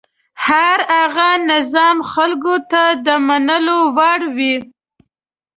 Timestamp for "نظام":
1.51-1.97